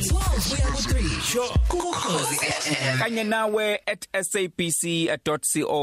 [0.00, 0.59] 12
[1.02, 2.40] ngisho kukhosi
[2.98, 3.80] kanye nawe
[4.22, 5.82] @sabc.co.za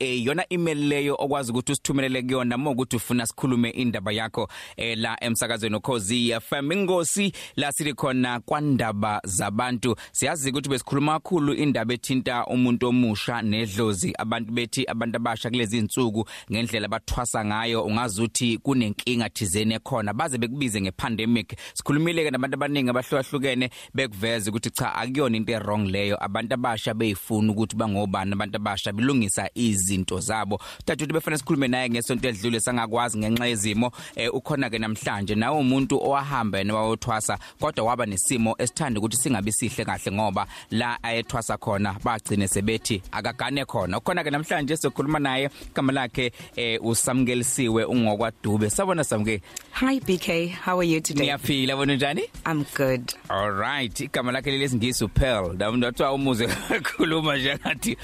[0.00, 5.24] yona email leyo okwazi ukuthi usithumelele kuyona uma ukuthi ufuna sikhulume indaba yakho eh, la
[5.24, 9.96] emsakazweni ukhosi FM ingosi la siri khona kwandaba zabantu.
[10.12, 14.14] Siyazi ukuthi besikhuluma kakhulu indaba ethinta umuntu omusha nedlozi.
[14.18, 20.14] Abantu bethi abantu abasha kulezi insuku ngendlela bathwasa ngayo ungazuthi kunenkinga thizeni ekhona.
[20.14, 21.56] Baze bekubize ngepandemic.
[21.74, 26.16] Sikhulumile ke nabantu abaningi abahlukahlukene beku bekuveza ukuthi cha akuyona into wrong leyo.
[26.20, 30.60] Abantu abasha beyifuna ukuthi bangobani abantu abasha bilungisa izinto zabo.
[30.84, 35.34] Tathu befana sikhulume naye ngesonto edlule sangakwazi ngenxa yezimo eh, ukhona ke namhlanje.
[35.34, 41.02] Nawe umuntu owahamba yena wayothwasa kodwa waba nesimo esithanda ukuthi singabi sihle kahle ngoba la
[41.02, 43.98] ayethwasa khona bagcine sebethi akagane khona.
[43.98, 48.70] Ukhona ke namhlanje sokhuluma naye igama lakhe eh, usamkelisiwe ungokwadube.
[48.70, 49.40] Sabona samke
[49.72, 51.26] Hi BK, how are you today?
[51.26, 52.22] niyaphila bona njani?
[52.46, 53.14] I'm good.
[53.30, 55.54] All right, igama lakhe lelesingisi uPearl.
[55.54, 56.46] Ndamuntu wathiwa umuze
[56.86, 57.96] khuluma nje ngathi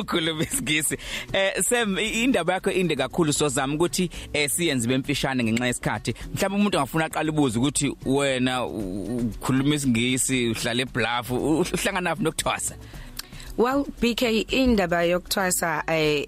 [0.00, 0.96] ukhuluma isingisi.
[1.32, 6.14] Eh Sam indaba yakho inde kakhulu sozama ukuthi eh siyenze bemfishane ngenxa yesikhathi.
[6.34, 12.74] Mhlawumbe umuntu angafuna aqala ibuze ukuthi wena ukhuluma isingisi, uhlala eBluff, uhlangana naphi nokuthwasa?
[13.56, 14.22] Well, BK
[14.52, 16.26] indaba yokuthwasa eh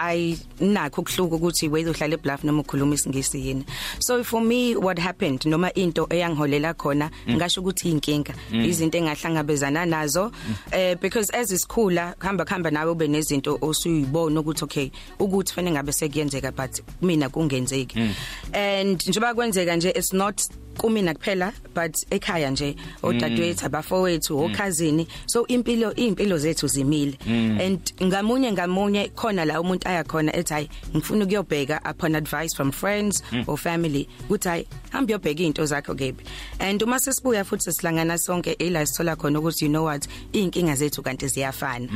[0.00, 3.64] ayinakho ukuhluka ukuthi whether uhlala eBluff noma ukhuluma isingisi yini.
[3.98, 10.32] So for me what happened noma into eyangiholela khona ngasho ukuthi inkinga izinto engahlangabezana nazo
[10.72, 15.92] eh because as isikhula hamba khamba nawe ube nezinto osuyibona ukuthi okay ukuthi fanele ngabe
[15.92, 18.14] sekuyenzeka but mina kungenzeki.
[18.52, 20.42] And njoba kwenzeka nje it's not
[20.78, 27.18] kumina kuphela but ekhaya nje odadewethu abafowethu okhazini so impilo impilo zethu zimile.
[27.26, 32.72] And ngamunye ngamunye khona la umuntu aya khona ethi hayi ngifuna ukuyobheka upon advice from
[32.72, 36.24] friends or family ukuthi hayi hamba uyobheka izinto zakho kebi
[36.58, 40.06] and uma sesibuya futhi silangana sonke ila sithola khona ukuthi you know what?
[40.32, 41.88] Inkinga zethu kanti ziyafana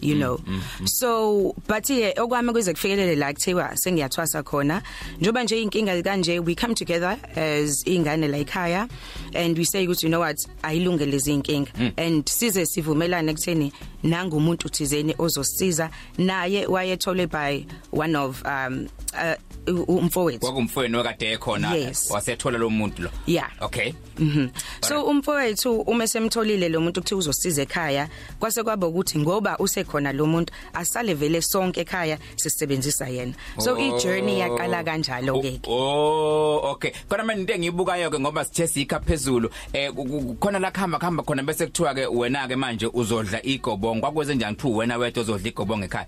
[0.00, 0.40] you know.
[0.84, 4.82] so but ye okwami kuze kufikelele la kuthiwa sengiyathwasa khona.
[5.20, 8.88] Njoba nje inkinga kanje we come together as ingane la ekhaya
[9.34, 13.72] and we say ukuthi you know what ayilungele lezi inkinga and size sivumelane kutheni
[14.02, 21.74] nanga umuntu thizeni ozosiza naye wayetholwe by one of um uh, umfowethu Kwakumfweni wakade ekhona
[21.74, 22.10] Yes.
[22.10, 23.10] wasethola lo muntu lo.
[23.26, 23.50] Yeah.
[23.60, 23.92] Okay.
[24.18, 24.50] Mhm.
[24.80, 28.08] So umfowethu uma semtholile lo muntu ukuthi uzosiza ekhaya
[28.38, 33.34] kwase kwaba ukuthi ngoba usekhona lo muntu asale vele sonke ekhaya sisebenzisa yena.
[33.58, 35.60] So i journey yaqala kanjalo ke.
[35.66, 36.92] Oh okay.
[37.08, 40.98] Khona manje into engiyibukayo ke ngoba sithe sikha phezulu eh ku- ku- khona la khamba
[40.98, 45.20] khamba khona bese kuthiwa ke wena ke manje uzodla igobongo kwakwenze njani thu wena wethu
[45.20, 46.06] uzodla igobongo ekhaya.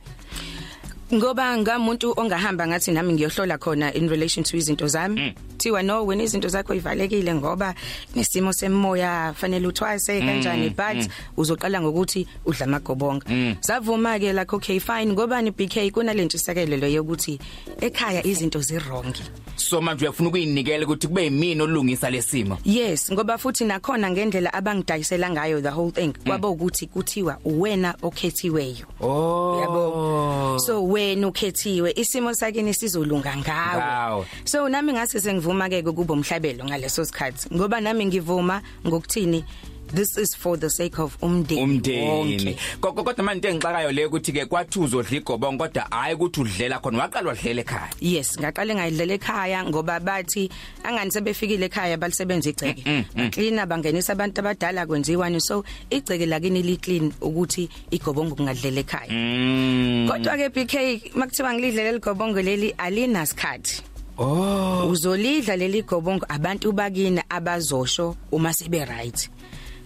[1.15, 5.35] Ngoba ngamuntu ongahamba ngathi nami ngiyohlola khona in relation to izinto zami.
[5.57, 7.75] Thiwa no wena izinto zakho ivalekile ngoba
[8.15, 13.25] nesimo semoya fanele uthwase kanjani but uzoqala ngokuthi udla amagobonga.
[13.61, 17.39] Savuma ke like okay fine ngoba ni BK kunalentshisekelo leyo yokuthi
[17.81, 19.23] ekhaya izinto zirongi.
[19.57, 22.59] So manje uyafuna ukuyinikela ukuthi kube yimini olungisa lesimo.
[22.65, 28.87] Yes ngoba futhi nakhona ngendlela abangidayisela ngayo the whole thing kwaba ukuthi kuthiwa uwena okhethiweyo.
[29.01, 29.61] Oh.
[29.61, 34.27] yabo so wena ukhethiwe isimo sakini sizolunga ngawe.
[34.45, 39.45] So nami ngase sengivuma ke kuba umhlabelo ngaleso sikhathi ngoba nami ngivuma ngokuthini?
[39.89, 42.07] This is for the sake of umndeni umndeni.
[42.07, 42.57] wonke.
[42.81, 46.79] kodwa kodwa manje into engixakayo le ukuthi ke kwathi uzodla igobongo kodwa hayi ukuthi udlela
[46.81, 47.91] khona waqala wadlela ekhaya.
[48.01, 50.51] Yes ngaqale ngayidlela ekhaya ngoba bathi
[50.85, 53.05] angani sebefikile ekhaya balisebenza igceke.
[53.31, 59.13] Clean bangenisa abantu abadala kwenziwani so igceke lakini li clean ukuthi igobongo kungadlela ekhaya.
[59.13, 60.09] Mm.
[60.09, 63.83] Kodwa ke BK makuthiwa ngilidlela ligobongo leli alinasikhathi.
[64.19, 64.89] Oh.
[64.91, 69.31] Uzolidla leli gobongo abantu bakini abazosho uma sibe right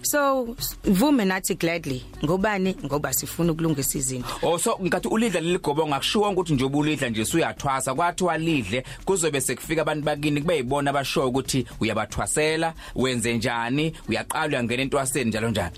[0.03, 2.05] so vume nathi gladly.
[2.23, 2.75] Ngobani?
[2.85, 4.27] Ngoba sifuna ukulungisa izinto.
[4.41, 9.81] Oh so ngathi ulidla leligobongo akushiwo ukuthi nje ubulidla nje usuyathwasa kwathi walidle kuzobe sekufika
[9.81, 15.71] abantu bakini kube yibona abasho ukuthi uyabathwasela wenze njani uyaqala uyangena entwaseni njalo njalo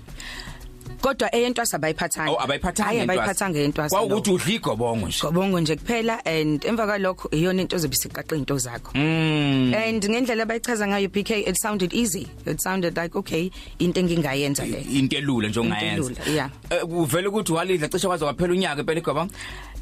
[1.00, 3.22] kodwa eyentwasa abayiphathanga Oh abayiphathanga Hayi, entwasa.
[3.22, 5.20] abayiphathanga entwasa Kwawukuthi udla igobongo nje.
[5.22, 8.92] Gobongo nje kuphela and emva kwalokho iyona into ozobe siqaqa into zakho.
[8.94, 12.26] Mm and ngendlela abayichaza ngayo BK it sounded easy.
[12.46, 14.80] It sounded like okay into engingayenza le.
[14.98, 16.08] Into elula nje ongayenza.
[16.08, 16.50] Into elula, yeah.
[16.70, 19.32] Eh, kuvela ukuthi walidla cishe kwaze kwaphela unyaka phela igobongo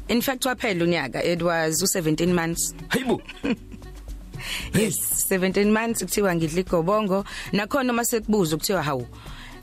[0.07, 1.23] in fact waphela unyaka.
[1.23, 2.73] It was u17 months.
[2.89, 3.21] Hayibo
[4.73, 7.25] yes 17 months kuthiwa ngidla igobongo.
[7.51, 9.07] Nakhona uma sekubuza kuthiwa hawu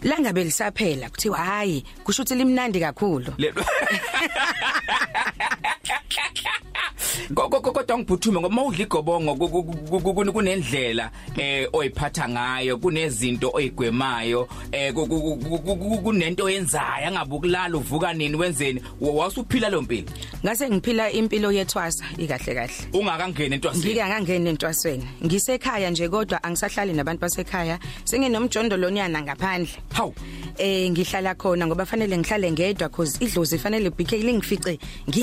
[0.02, 3.32] la ngabe lisaphela kuthiwa hayi kusho ukuthi limnandi kakhulu.
[7.35, 13.50] kodwa ngiphuthume ngoba udla igobongo ku- ku- ku- ku- ku- kunendlela eh oyiphatha ngayo kunezinto
[13.55, 18.83] oyigwemayo eh ku- ku- ku- ku- ku- kunento oyenzayo angabe ukulala uvuka nini wenzeni?
[19.00, 20.09] Wa- wasuphila lo mpilo?
[20.44, 22.75] Ngase ngiphila impilo yethwasa ikahle kahle.
[22.93, 25.09] Ungakangeni entwasini ngike angangeni entwasweni.
[25.25, 27.79] Ngisekhaya nje kodwa angisahlali nabantu basekhaya.
[28.05, 29.73] Senginomjondolonyana ngaphandle.
[29.93, 30.15] Hawu.
[30.59, 34.79] Eh ngihlala khona ngoba fanele ngihlale ngedwa cause idlozi fanele BK lingifice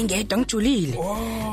[0.10, 0.98] ngingedwa ngijulile.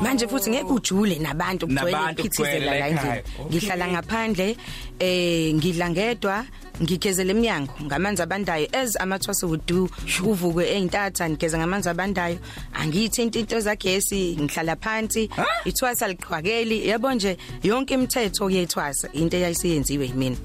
[0.01, 3.15] Manje futhi ngeke ujule nabantu kugcwele iphithizela la ekhaya.
[3.15, 4.57] endlini ngihlala ngaphandle
[4.99, 6.45] eh ngidla ngedwa
[6.81, 8.67] ngigezela eminyango ngamanzi abandayo.
[8.73, 9.89] As amathwase would do
[10.23, 12.37] uvuke eintatha ngigeza ngamanzi abandayo.
[12.73, 15.29] Angiyithinta into zagesi ngihlala phansi
[15.65, 20.37] ithwasa liqhwakeli yabo nje yonke imithetho yethwasa into eyayisiyenziwe yimina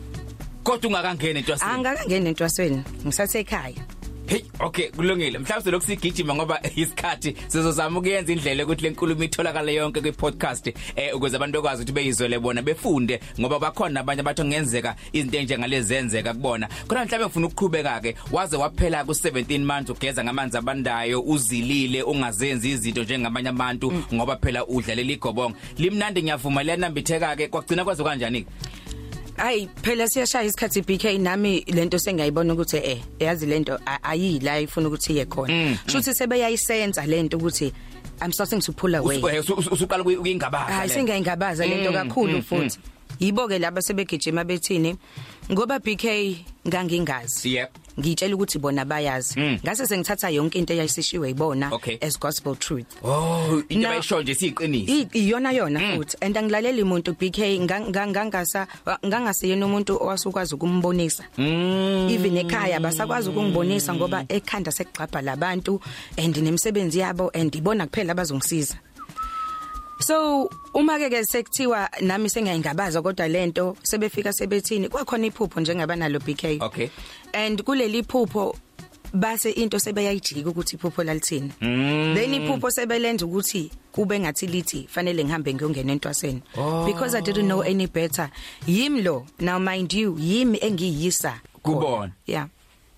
[0.65, 3.83] kodwa ungakangeni entwasini angakangeni entwasweni ngisasekhaya.
[4.27, 5.39] Hey okay kulungile.
[5.39, 10.67] Mhlawumbe lokhu sigijima ngoba isikhathi sizozama ukuyenza indlela ukuthi lenkulumo itholakala yonke kwi podcast
[10.97, 15.89] eh ukuze abantu bekwazi ukuthi beyizwele bona befunde ngoba bakhona abanye abathi ngenzeka izinto enjengalezi
[15.89, 16.69] zenzeka kubona.
[16.89, 22.71] Khona mhlawumbe ngifuna ukuqhubeka ke waze waphela ku 17 months ugeza ngamanzi abandayo uzilile ungazenzi
[22.71, 25.57] izinto njengabanye abantu ngoba phela udlalela igobongo.
[25.79, 26.63] Limnandi ngiyavuma.
[26.63, 28.47] Liyanambitheka ke kwagcina kwaze kanjani
[29.37, 34.89] Hayi phela siyashaya isikhathi BK nami lento sengiyayibona ukuthi eh yazi lento a- ayila ifuna
[34.89, 35.77] ukuthi iye khona.
[35.87, 37.73] Shuthi sebeyayisenza lento ukuthi
[38.23, 39.19] I'm starting to pull away.
[39.21, 42.79] usuqala ukuyingabaza Hayi singayingabaza lento kakhulu futhi.
[43.23, 44.97] Yibo ke laba sebegijima bethini?
[45.51, 46.37] Ngoba BK
[46.67, 47.55] ngangingazi.
[47.55, 47.71] yep.
[48.01, 49.35] Ngitshela ukuthi bona bayazi.
[49.63, 51.99] Ngase sengithatha yonke into eyayisishiwe yibona Okay.
[52.01, 52.87] as gospel truth.
[53.05, 54.93] oh into Now- bayisho nje siyiqiniso.
[54.93, 56.17] I- iyona yona futhi.
[56.23, 58.67] And angilaleli umuntu BK ngangangasa
[59.07, 61.25] ngangasiyena umuntu owasukwazi ukumbonisa.
[61.39, 65.81] Even ekhaya basakwazi ukungibonisa ngoba ekhanda sekugqabha labantu
[66.17, 68.75] and nemisebenzi yabo and ibona kuphela abazongisiza.
[70.03, 76.89] So uma ke sekuthiwa nami sengiyayingabaza kodwa lento sebefika sebethini kwakhona iphupho njengabanalo BK Okay.
[77.33, 78.57] and kuleli phupho
[79.15, 81.53] base into sebeyayijika ukuthi iphupho lalithini.
[81.61, 86.43] Then iphupho sebelenza ukuthi kube ngathi lithi fanele ngihambe ngiyongena entwaseni.
[86.87, 88.29] Because i didn't know any better.
[88.67, 92.13] Yimi lo now mind you yimi engiyisa Kubona.
[92.27, 92.49] yeah.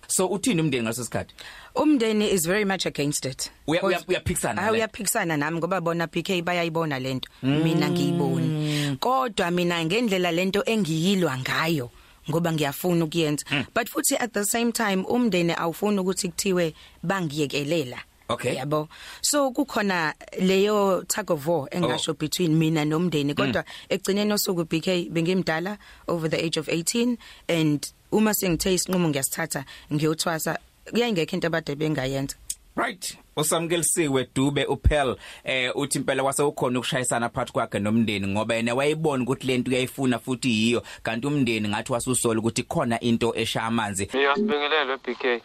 [0.07, 1.33] So uthini umndeni ngaso sikhathi?
[1.75, 3.51] Umndeni is very much against it.
[3.67, 4.77] Uya- uya- Because- uyaphikisana Ah, nale?
[4.77, 8.97] uyaphikisana nami ngoba bona PK bayayibona lento mina ngiyiboni.
[8.99, 11.91] Kodwa mina ngendlela lento engiyilwa ngayo
[12.29, 13.45] ngoba ngiyafuna ukuyenza.
[13.75, 16.73] But futhi at the same time umndeni awufuni ukuthi kuthiwe
[17.03, 17.97] bangiyekelela.
[18.27, 18.55] Okay.
[18.55, 18.89] yabo?
[19.21, 22.15] So kukhona leyo tug of war engasho Oh.
[22.15, 23.35] between mina nomndeni.
[23.35, 27.17] Kodwa egcineni osuku BK bengimdala over the age of 18
[27.47, 27.85] and
[28.15, 30.59] uma sengithe isinqumo ngiyasithatha ngiyothwasa
[30.91, 32.35] kuyayingekho into abade bengayenza
[32.75, 38.75] right usamkelisiwe dube uphel eh uthi impela kwase ukhona ukushayisana phakathi kwakhe nomndeni ngoba yena
[38.75, 44.05] wayibona ukuthi lento uyayifuna futhi yiyo kanti umndeni ngathi wasusola ukuthi khona into esha amanzi
[44.05, 45.41] Ngiyasibingelele BK.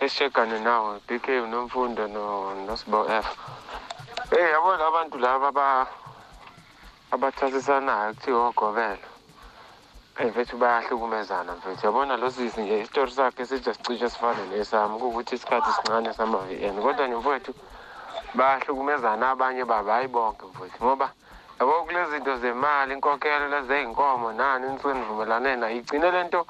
[0.00, 3.26] Esishegane nawe BK unomfundo no noSibo F.
[4.30, 5.86] Hey yabona abantu laba aba
[7.10, 9.13] abathasisanayo kuthiwa ogobela.
[10.18, 11.86] Eh mfethu bayahlukumezana mfethu.
[11.86, 16.82] Yabona lo sisi nje isitori sakhe sijacishe sifane nesami ukuthi isikhathi sincane sama VN.
[16.82, 17.54] Kodwa nje mfethu
[18.34, 21.10] bayahlukumezana abanye babo ayibonke mfethu ngoba
[21.60, 26.46] yabo kulezi zinto zemali inkokhelo lezeyinkomo nani nisuke nivumelane nayo igcine lento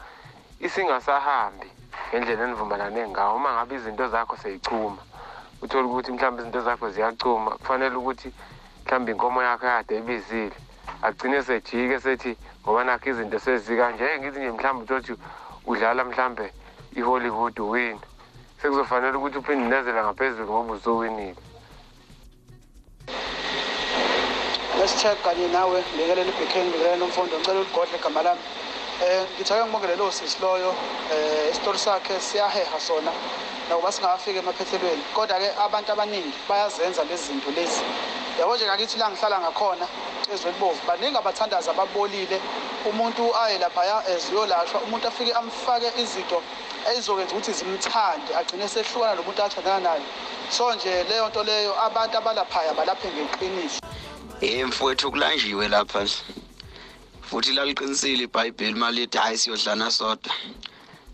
[0.61, 1.69] isingasahambi
[2.09, 5.03] ngendlela enivumelane ngayo uma ngabe izinto zakho seyichuma
[5.63, 8.29] uthole ukuthi mhlawumbe izinto zakho ziyachuma kufanele ukuthi
[8.85, 10.57] mhlawumbe inkomo yakho yade ibizile
[11.03, 15.13] agcine sejike sethi ngoba nakho izinto sezikanje ngithi nje mhlawumbe utholuthi
[15.67, 16.53] udlala mhlawumbe
[16.97, 17.99] i-hollywood win
[18.63, 21.37] sekuzofanele ukuthi uphinde unezela ngaphezulu ngoba usuwinile.
[24.79, 25.85] Lesithe kanye nawe.
[25.95, 27.37] Ngekelele ibhekeni ngekelele nomfundo.
[27.37, 28.41] Ngicela uligodle igama lami.
[29.03, 30.75] Eh ngithake ngibongele lo sisi loyo.
[31.13, 33.13] Eh isitori sakhe siyaheha sona.
[33.69, 35.03] Nakuba singafika emaphethelweni.
[35.15, 37.83] Kodwa ke abantu abaningi bayazenza lezi zinto lezi.
[38.39, 39.87] Yabo nje ngakithi la ngihlala ngakhona
[40.33, 42.41] ezweni bovu baningi abathandaza ababolile
[42.91, 43.83] umuntu aye lapha
[44.15, 46.43] eziyolashwa umuntu afike amfake izinto
[46.89, 50.05] ezizokwenza ukuthi zimthande agcine sehlukana nomuntu athandana naye
[50.51, 53.81] so nje leyo nto leyo abantu abalaphaya balaphe ngeqiniso
[54.41, 56.17] Eh mfowethu kulanjiwe lapha nje.
[57.23, 60.31] Futhi laliqinisile iBhayibheli malithi hayi siyodlana soda.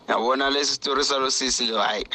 [0.08, 2.06] Yabona lesi story salo sisi lo hayi.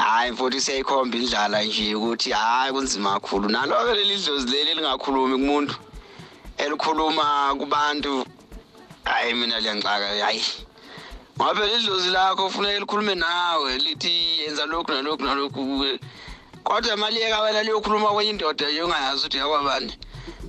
[0.00, 3.48] Hayi mfowethu siyayikhomba indlala nje ukuthi hayi kunzima kakhulu.
[3.48, 5.74] Nalo ke leli dlozi leli lingakhulumi kumuntu.
[6.58, 8.24] Elikhuluma kubantu
[9.04, 10.44] hayi mina liyanxaka hayi.
[11.36, 15.98] Ngoba phela idlozi lakho ufuna elikhulume nawe lithi yenza lokhu nalokhu nalokhu
[16.64, 19.98] kodwa maliyeka wena liyokhuluma kwenye indoda nje ungayazi ukuthi yakwabani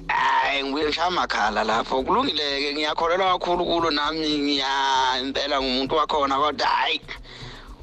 [0.08, 6.67] hayi ngibuye ngishaya amakhala lapho kulungile-ke ngiyakholelwa kakhulu kulo nami ngiya impela ngumuntu wakhona kodwa
[6.67, 7.01] hhayi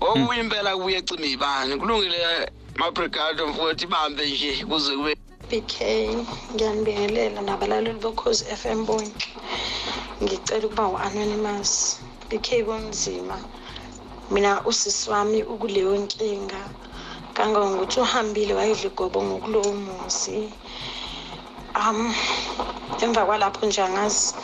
[0.01, 2.19] okunye impela kubuye ecima iy'bani kulungile
[2.81, 5.13] mabrigado mfowethu ibambe nje kuze kube
[5.51, 5.75] BK
[6.53, 9.29] ngiyanibingelela nabalaleli bokhozi FM bonke
[10.23, 11.73] ngicela ukuba u-anonymous.
[12.29, 13.37] BK kunzima.
[14.31, 16.61] Mina usisi wami ukuleyo nkinga
[17.35, 20.39] kangangokuthi uhambile wayedla igobo ngokulowo muzi.
[21.79, 22.15] Um
[23.03, 24.35] emva kwalapho nje angazi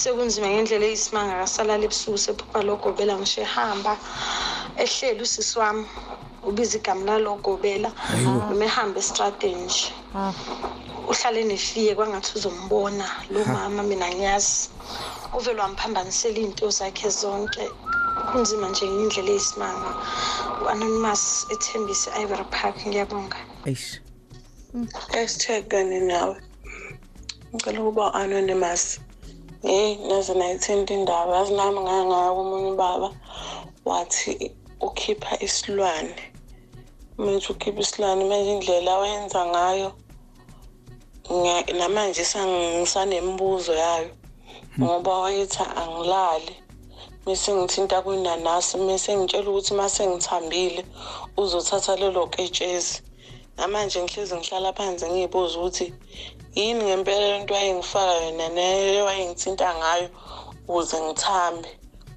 [0.00, 3.92] sekunzima ngendlela eyisimanga akasalala ebusuku sephupha logobela ngisho ehamba
[4.82, 5.86] ehleli usisi wami
[6.48, 7.90] ubiza igama lalogobela
[8.22, 9.86] noma ehamba estradeni nje.
[11.10, 14.68] Uhlale nefiye kwangathi uzombona lo mama mina ngiyazi.
[15.36, 17.64] Uvele wamphambanisela iy'nto zakhe zonke.
[18.28, 19.90] Kunzima nje ngendlela eyisimanga.
[20.62, 23.38] U-anonymous ethembise ivory park ngiyabonga.
[23.68, 23.88] Eish.
[25.18, 26.36] Esithekane nawe
[27.54, 28.84] ngicela ukuba u-anonymous
[29.62, 33.08] heyi naze nayithenda indaba yazi nami ngake ngaya komunye ubaba
[33.84, 34.32] wathi
[34.86, 36.14] ukhipha isilwane.
[37.18, 39.88] Manje ukhipha isilwane manje indlela awayenza ngayo
[41.78, 44.10] namanje sang- ngisanembuzo yayo.
[44.80, 46.54] Ngoba wayethi angilali.
[47.26, 50.84] Mese ngithinta kwinanasi mese ngitshela ukuthi mase ngithambile
[51.36, 53.02] uzothatha lelo ketshezi
[53.56, 55.86] namanje ngihlezi ngihlala phansi ngiyibuza ukuthi
[56.54, 60.08] yini ngempela lento wayengifaka yona neyo wayengithinta ngayo
[60.68, 61.70] ukuze ngithambe?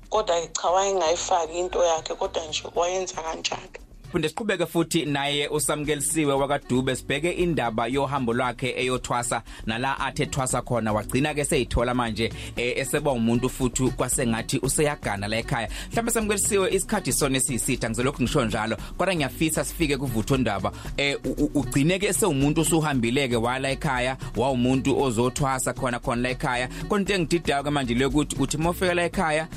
[0.09, 3.79] Kodwa cha wayengayifaki into yakhe kodwa nje wayenza kanjalo.
[4.17, 9.41] Funde siqhubeke futhi naye usamkelisiwe wakadube sibheke indaba yohambo lwakhe eyothwasa.
[9.65, 15.37] Nala athe thwasa khona wagcina ke seyithola manje eh, eseba umuntu futhi kwasengathi useyagana la
[15.37, 15.69] ekhaya.
[15.91, 21.17] Mhlawumbe samkelisiwe isikhathi sona esiyisitha ngizelokhu ngisho njalo kodwa ngiyafisa sifike kuvutho ndaba eh
[21.53, 26.69] ugcine ke sewumuntu usuhambileke wala ekhaya wawumuntu ozothwasa khona khona la ekhaya.
[26.89, 29.47] Konke engididayo ke manje lokuthi uthi mofika la ekhaya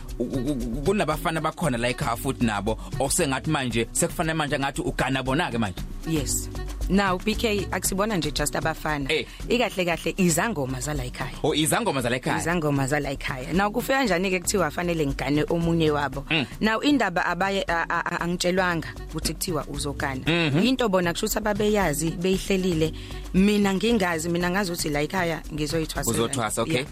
[0.84, 5.80] kunabafana bakhona la ekhaya futhi nabo okusengathi manje sekufanele manje ngathi ugana bona ke manje
[6.08, 6.48] yes
[6.88, 9.26] now BK akusibona nje just abafana Eh.
[9.48, 14.30] ikahle kahle izangoma zala ekhaya o izangoma zala ekhaya izangoma zala ekhaya now kufika kanjani
[14.30, 16.46] ke kuthiwa fanele ngigane omunye wabo Mm.
[16.60, 20.64] now indaba abaye a- a- a- angitshelwanga ukuthi kuthiwa uzogana Mhm.
[20.66, 22.92] into bona kusho ukuthi ababeyazi beyihlelile
[23.34, 26.74] mina ngingazi mina ngazi ukuthi la ekhaya ngizoyithwasela Uzothwasa, okay.
[26.74, 26.86] Yeah.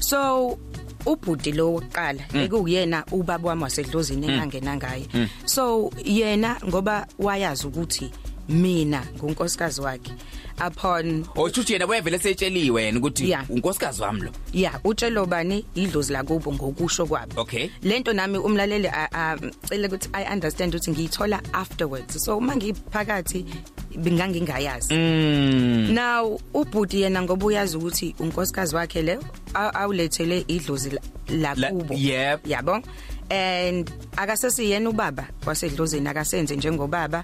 [0.00, 0.58] so
[1.06, 2.40] ubhuti lo wokuqala Mm.
[2.42, 5.28] ekuyena ubaba wami wasedlozini engangena ngaye Mm.
[5.44, 8.10] so yena ngoba wayazi ukuthi
[8.48, 10.12] mina ngunkosikazi wakhe.
[10.66, 13.50] Upon ochuthi yena wevele setsheliwe yena ukuthi Yeah.
[13.50, 14.30] unkosikazi wami lo.
[14.52, 15.64] Ya utshelo bani?
[15.74, 17.40] Idlozi lakubo ngokusho kwabo.
[17.40, 17.68] Okay.
[17.82, 19.36] Lento nami umlaleli a- a-
[19.68, 22.24] cela ukuthi i understand ukuthi ngiyithola afterwards.
[22.24, 23.44] So uma ngiphakathi
[23.98, 25.92] bingangingayazi mm.
[25.94, 29.18] Now ubhuti yena ngoba uyazi ukuthi unkosikazi wakhe le
[29.54, 30.90] aw- awulethele idlozi
[31.28, 31.94] la- lakubo.
[31.94, 32.46] yep.
[32.46, 32.80] yabo?
[33.30, 37.22] And akasesiyena ubaba wasedlozini akasenze njengobaba.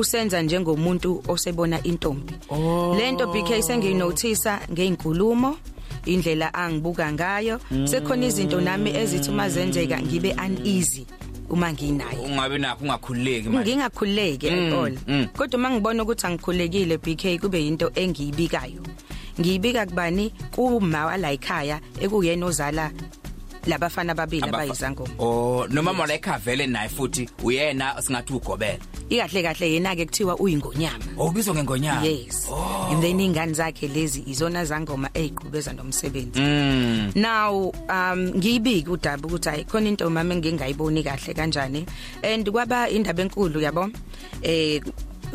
[0.00, 2.34] Usenza njengomuntu osebona intombi.
[2.50, 2.94] Oh.
[2.98, 5.56] lento BK senginothisa ngeinkulumo
[6.06, 7.60] indlela angibuka ngayo.
[7.84, 11.06] Sekhona izinto nami ezithi uma zenzeka ngibe uneasy
[11.50, 12.22] uma nginayo.
[12.22, 13.70] Ungabe nakho ungakhululeki manje.
[13.76, 14.92] Ngingakhuleki at Mm, all.
[15.06, 15.26] mm.
[15.36, 18.82] kodwa uma ngibona ukuthi angikhulekile BK kube yinto engiyibikayo.
[19.40, 20.32] Ngiyibika kubani?
[20.54, 22.90] Kuma wala ekhaya ekuyena ozala
[23.66, 28.78] labafana ababili Abafa- abayizangoma oh noma mala ekhaya vele naye futhi uyena singathi ugobela.
[29.08, 31.04] Ikahle kahle yena ke kuthiwa uyingonyama.
[31.18, 32.02] Obizwa ngengonyama?
[32.04, 32.48] Yes.
[32.90, 36.40] And then ingane zakhe lezi izona zangoma eziqhubeza nomsebenzi.
[36.40, 37.12] Mm.
[37.14, 41.86] Now um ngiyibika udaba ukuthi hayi khona into mama engingayiboni kahle kanjani.
[42.22, 43.90] And kwaba indaba enkulu yabo.
[44.42, 44.92] Eh u-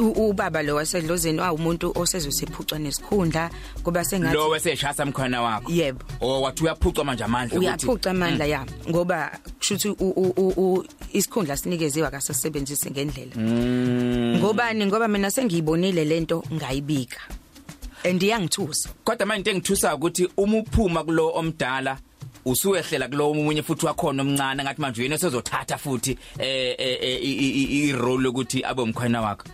[0.09, 3.49] ubaba lo wasedlozeni wawumuntu osezosephucwa nesikhundla
[3.83, 5.71] kuba lo sengathi weseshasa mkhona wakho?
[5.71, 5.99] Yebo.
[6.21, 8.65] Oh wathi uyaphucwa manje amandla ukuthi- uyaphuca amandla ya.
[8.89, 13.35] Ngoba kushuthi u- u- u- u- isikhundla sinikeziwe akasasebenzise ngendlela.
[13.35, 14.37] Mm.
[14.39, 14.85] ngobani?
[14.85, 17.19] Ngoba mina sengiyibonile lento ngayibika.
[18.03, 18.89] And iyangithusa.
[19.03, 21.97] Kodwa manje into engithusa ukuthi uma uphuma kulo omdala
[22.45, 27.37] usuwehlela kulo omunye futhi wakhona omncane ngathi manje uyena sezothatha futhi eh eh, eh, i-
[27.37, 29.45] i- i- i role ukuthi abe umkhwana wakho.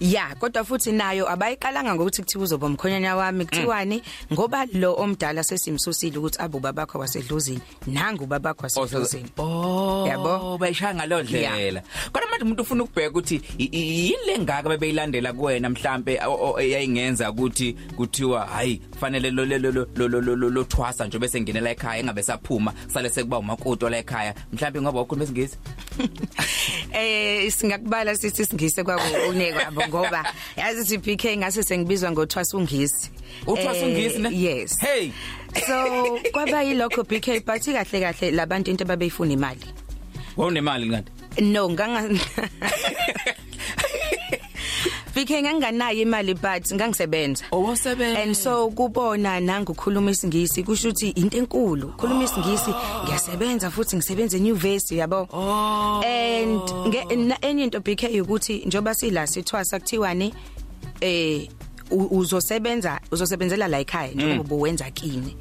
[0.00, 4.02] Ya kodwa futhi nayo abayiqalanga ngokuthi kuthiwa uzoba umkhonyana wami kuthiwani?
[4.32, 10.58] Ngoba lo omdala sesimsusile ukuthi abu babakho wasedlozini nangu babakho wasedlozini oh Yabo?
[10.58, 11.82] bayishaya ngalondlela
[12.12, 16.20] kodwa manje umuntu ufuna ukubheka ukuthi yini lengaka bebeyilandela kuwena mhlambe
[16.58, 22.72] eyayingenza ukuthi kuthiwa hayi kufanele lo lo lo thwasa nje bese ngenela ekhaya engabe saphuma
[22.86, 25.56] sale sekuba umakoti la ekhaya mhlambe ngoba ukhuluma isingisi
[26.92, 30.24] Eh singakubala sithi singise kwakunekwabo ngoba
[30.56, 33.10] yazi si PK ngase sengibizwa ngothwasa ungisi.
[33.46, 34.30] Uthwasa Eh, ungisi ne?
[34.30, 34.78] Yes.
[34.78, 35.10] Hey.
[35.66, 39.66] So kwaba yilokho PK but kahle kahle labantu into babeyifuna imali.
[40.36, 42.08] wawunemali kanti No nganga
[45.14, 47.44] PK nganganayo imali but ngangisebenza.
[47.52, 51.92] owasebenza And so kubona nanga ukukhuluma isingisi kusho ukuthi into enkulu.
[51.96, 52.74] Khuluma isingisi
[53.04, 55.28] ngiyasebenza futhi ngisebenza euniversity yabo.
[55.32, 56.60] oh And
[57.42, 60.34] enye into BK ukuthi njoba sila sithwasa kuthiwane
[61.00, 61.48] eh
[61.90, 65.36] uzosebenza uzosebenzela la ekhaya njengoba uwenza kini.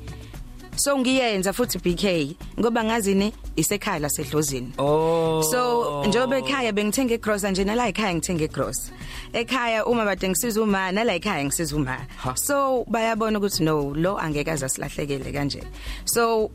[0.75, 4.73] So ngiyenza futhi BK ngoba ngazini isekhaya lasedlozini.
[4.77, 8.93] oh So njobe ekhaya bengithenga igrocery nje nala ekhaya ngithenga igrocery.
[9.33, 11.97] Ekhaya uma bade ngisiza uma nala ekhaya ngisiza uma.
[12.17, 12.35] Ha.
[12.35, 15.63] So bayabona ukuthi no lo angeke azasilahlekele kanje.
[16.05, 16.51] So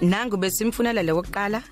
[0.00, 1.62] nangu besimfunela lewo kuqala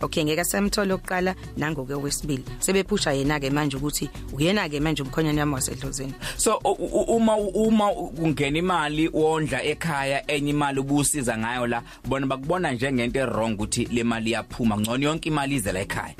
[0.00, 5.02] Okay ngeke samthola oqala nango ke wesibili sebephusha yena ke manje ukuthi uyena ke manje
[5.02, 11.38] umkhonyana wami wasedlozini so u- u- uma uma kungena imali wondla ekhaya enye imali ubusiza
[11.38, 15.80] ngayo la bona bakubona njengento errong ukuthi le mali iyaphuma ngcono yonke imali ize la
[15.80, 16.14] ekhaya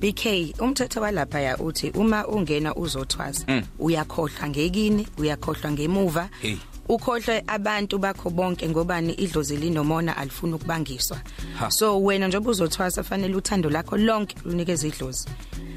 [0.00, 3.62] BK umthetho walapha ya uthi uma ungena uzothwasa Mm.
[3.78, 6.56] uyakhohlwa ngekini uyakhohlwa ngemuva Hey.
[6.90, 11.18] Ukhohlwe abantu bakho bonke ngobani idlozi linomona alifuna ukubangiswa.
[11.58, 11.70] Ha.
[11.70, 15.28] so wena njengoba uzothwasa fanele uthando lakho lonke lunikeze idlozi.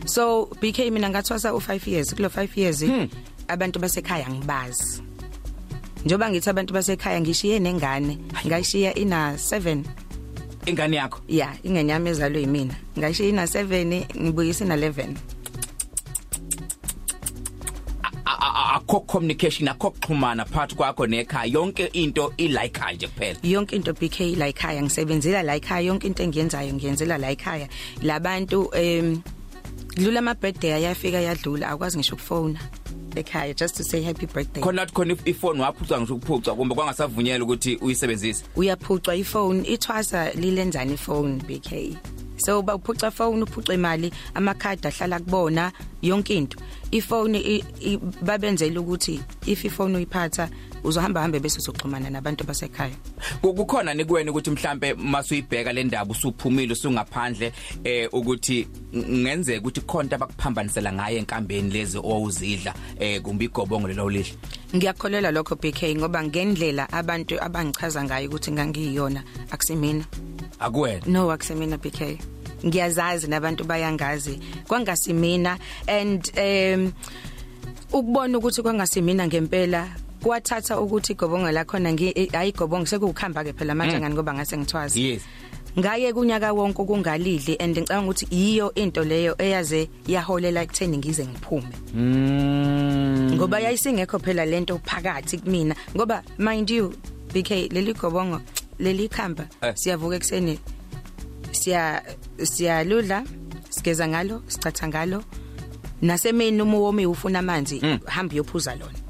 [0.06, 2.16] So BK mina ngathwasa u5 years.
[2.16, 3.08] Kulo 5 years Hmm.
[3.48, 5.02] abantu basekhaya ngibazi.
[6.06, 8.18] Njoba ngithi abantu basekhaya ngishiye nengane
[8.48, 9.84] ngayishiya ina 7
[10.66, 11.20] ingane yakho?
[11.28, 12.76] Ya ingenyama ezalwe yimina.
[13.00, 15.16] Ngashiya ina 7 ngibuyisa ina 11
[18.74, 21.54] akho communication akho kuxhumana phakathi kwakho nekhaya.
[21.54, 23.40] Yonke into ila ekhaya nje kuphela.
[23.44, 27.68] Yonke into BK la ekhaya ngisebenzela la ekhaya yonke into engiyenzayo ngiyenzela la ekhaya
[28.02, 29.22] labantu em
[29.96, 31.70] dlula ama birthday ayafika yadlula.
[31.70, 32.60] Akwazi ngisho ukufona
[33.16, 34.64] ekhaya just to say happy birthday.
[34.64, 38.44] Khona khona ifone waphuca ngisho ukuphuca kumbe kwangasavunyela ukuthi uyisebenzise.
[38.56, 41.98] Uyaphucwa ifone ithwasa lilenzani ifone BK
[42.38, 45.72] so bawuphuca phone uphuca imali amakhadi ahlala kubona
[46.02, 46.58] yonke into.
[46.92, 50.50] Ifone i- i- babenzela ukuthi if ifone uyiphatha
[50.84, 52.94] uzohamba hambe bese uzoxhumana nabantu basekhaya
[53.42, 59.82] Ku- kukhona nikuwena ukuthi mhlambe masuyibheka le ndaba usuphumile usungaphandle eh ukuthi ng- ngenzeka ukuthi
[59.82, 64.36] khonto abakuphambanisela ngaye enkambeni lezi owuzidla eh kumbe igobongo lelo lidla
[64.76, 70.06] ngiyakholelwa lokho BK ngoba ngendlela abantu abangichaza ngayo ukuthi ngangiyona akusimina.
[70.60, 71.06] Akuwena?
[71.06, 72.18] No akusimina BK
[72.66, 75.58] ngiyazazi nabantu bayangazi kwangasimina
[75.88, 76.92] and um
[77.94, 79.90] ukubona ukuthi kwangasimina ngempela
[80.24, 85.02] kwathatha ukuthi igobongo lakhona ngi ayigobongo sekukhamba ke phela manje ngani ngoba ngase ngithwazi.
[85.02, 85.22] Yes.
[85.80, 91.74] Ngaye kunyaka wonke kungalidli and ngicabanga ukuthi iyo into leyo eyaze yaholela ekutheni ngize ngiphume
[91.94, 96.94] mm ngoba yayisingekho phela lento phakathi kumina ngoba mind you
[97.34, 98.40] BK leli gobongo
[98.80, 99.74] leli khamba Eh.
[99.76, 100.60] siyavuka ekseni
[101.52, 102.04] siya
[102.44, 103.24] siyaludla
[103.70, 105.24] sigeza ngalo sicatha ngalo
[106.02, 108.00] nasemini uma womi ufuna amanzi Mm.
[108.06, 109.03] hamba uyophuza lona Ha.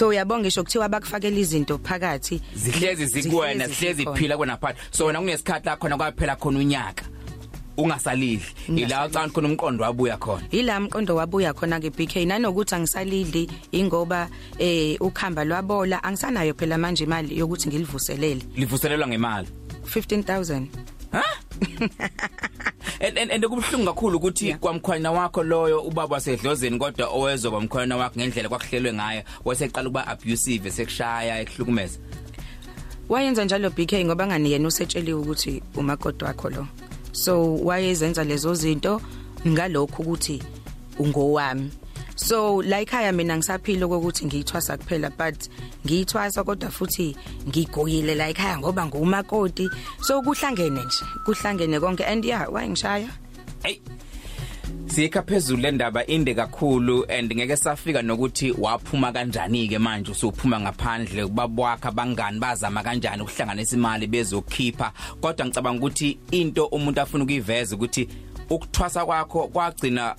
[0.00, 2.40] So uyabonga ngisho kuthiwa bakufakela izinto phakathi.
[2.54, 4.16] Zihlezi zikuwena sihlezi zikhona.
[4.16, 4.80] iphila kwena phakathi.
[4.90, 7.04] So wena kunesikhathi la khona kwaphela khona unyaka
[7.76, 8.46] ungasalidli.
[8.76, 10.42] Ila ucanga khona umqondo wabuya khona.
[10.50, 17.04] Ila mqondo wabuya khona ke BK nanokuthi angisalidli ingoba eh ukhamba lwabola angisanayo phela manje
[17.04, 18.42] imali yokuthi ngilivuselele.
[18.56, 19.48] Livuselelwa ngemali.
[19.84, 20.66] 15000
[21.12, 21.24] ha
[23.06, 24.58] and and and kubhlungu kakhulu ukuthi Yeah.
[24.58, 30.70] kwamkhwana wakho loyo ubaba wasedlozeni kodwa owezoba mkhwana wakho ngendlela kwakuhlelwe ngayo waseqala ukuba abusive
[30.70, 31.98] sekushaya ekuhlukumeza
[33.08, 36.66] wayenza njalo BK ngoba ngani yena usetsheliwe ukuthi umakoti wakho lo?
[37.12, 39.00] So wayezenza lezo zinto
[39.48, 40.42] ngalokho ukuthi
[40.98, 41.70] ungowami.
[42.20, 45.48] So la ekhaya mina ngisaphila ukuthi ngiyithwasa kuphela but
[45.86, 47.16] ngiyithwasa kodwa futhi
[47.48, 49.70] ngigoyile la ekhaya ngoba ngumakoti.
[50.00, 52.04] So kuhlangene nje kuhlangene konke.
[52.04, 53.08] And yeah wayengishaya
[53.62, 53.80] hey
[54.86, 61.26] Sikha phezulu lendaba inde kakhulu and ngeke safika nokuthi waphuma kanjani ke manje usuphuma ngaphandle
[61.26, 68.08] kubabwakha abangani bazama kanjani ukuhlanganisa imali bezokhipha kodwa ngicabanga ukuthi into umuntu afuna ukuyiveza ukuthi
[68.50, 70.16] ukuthwasa kwakho kwagcina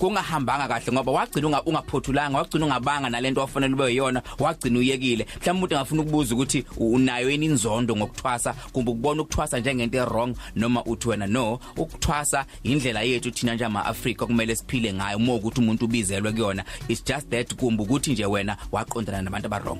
[0.00, 5.24] kungahambanga kahle ngoba wagcina unga- ungaphothulanga wagcina ungabanga nalento wafanele ube yiyona wagcina uyekile.
[5.24, 10.34] Mhlawumbe umuntu angafuna ukubuza ukuthi u- unayo yini inzondo ngokuthwasa kumbe ukubona ukuthwasa njengento e-wrong
[10.56, 15.84] noma uthi wena no ukuthwasa indlela yethu thina njengama-afrika kumele siphile ngayo uma ukuthi umuntu
[15.84, 16.64] ubizelwe kuyona.
[16.88, 19.78] It's just that kumbe ukuthi nje wena waqondana nabantu aba-wrong.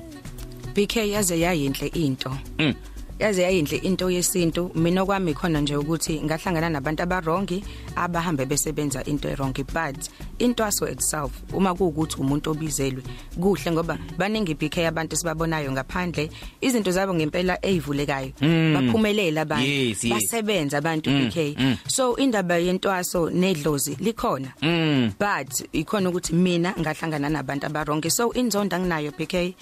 [0.75, 2.37] BK yaze yayinhle into.
[2.59, 2.73] Mm.
[3.21, 4.71] Yaze yayinhle into yesintu.
[4.75, 7.63] Mina kwami khona nje ukuthi ngahlangana nabantu abarongi
[7.95, 13.03] abahambe besebenza into erong but intwaso itself uma kuukuthi umuntu obizelwe
[13.39, 16.29] kuhle ngoba baningi BK abantu sibabonayo ngaphandle
[16.61, 18.31] izinto zabo ngempela ezivulekayo
[18.73, 20.13] baphumelela abantu Yes, yes.
[20.13, 21.77] basebenza abantu Mm, BK mm.
[21.87, 24.53] so indaba yentwaso nedlozi likhona.
[24.61, 25.11] Mm.
[25.19, 28.09] but ikhona ukuthi mina ngahlangana nabantu abarongi.
[28.11, 29.53] So inzondo anginayo BK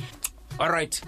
[0.60, 1.02] alright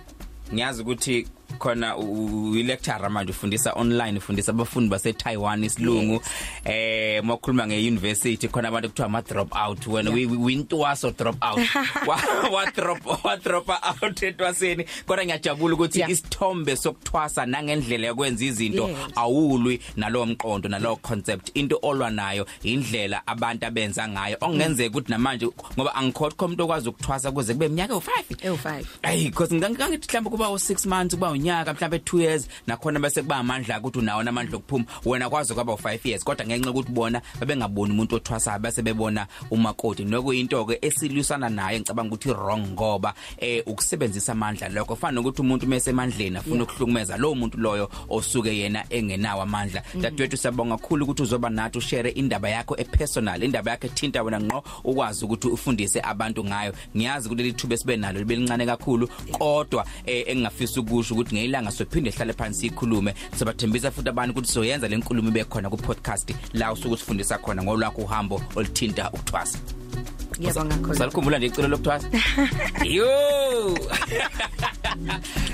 [0.54, 1.28] ngiyazi ukuthi
[1.62, 6.22] khona ulecturer manje ufundisa online ufundisa abafundi base Taiwan isilungu Yes.
[6.66, 10.32] eh mokhuluma ngeuniversity khona abantu kuthiwa ama drop out wena Yeah.
[10.32, 11.60] we wintwaso drop out
[12.08, 12.20] wa
[12.52, 16.12] wa drop wa drop out etwaseni kodwa ngiyajabula ukuthi Yeah.
[16.12, 18.98] isithombe sokuthwasa nangendlela yokwenza izinto Yes.
[19.16, 25.48] awulwi nalowo mqondo nalowo concept into olwa nayo indlela abantu abenza ngayo okungenzeka ukuthi namanje
[25.78, 28.10] ngoba angikhothi umuntu okwazi ukuthwasa kuze kube iminyaka u5
[28.44, 33.22] ewu5 Hey because ngangithi mhlawumbe kuba u6 months kuba unyaka mhlawumbe 2 years nakhona bese
[33.22, 34.86] kuba amandla ukuthi unawo namandla okuphuma.
[35.06, 40.06] Wena kwazi kwaba u5 years kodwa ngenxa ukuthi bona babengaboni umuntu othwasayo base bebona umakoti.
[40.06, 45.68] Nokuyinto ke esilwisana naye ngicabanga ukuthi wrong ngoba eh ukusebenzisa amandla lokho kufana nokuthi umuntu
[45.68, 49.84] mesemandleni afuna ukuhlukumeza lo muntu loyo osuke yena engenawo amandla.
[50.02, 54.64] Dadwethu siyabonga kakhulu ukuthi uzoba nathi ushare indaba yakho epersonal indaba yakhe thinta wena ngqo
[54.84, 56.74] ukwazi ukuthi ufundise abantu ngayo.
[56.98, 61.72] Ngiyazi ukuthi leli thuba sibe nalo libe lincane kakhulu kodwa eh, engingafisa ukusho ukuthi ngelanga
[61.72, 66.74] sophinde ehlale phansi ikhulume sibathembisa futhi abantu ukuthi soyenza lenkulumo ibe khona ku podcast la
[66.74, 69.60] usuku sifundisa khona ngolwakho uhambo olithinta ukuthwasa.
[70.40, 72.08] Ngiyabonga khona salikhumbula nje icilo lokuthwasa?
[72.98, 73.78] Yo!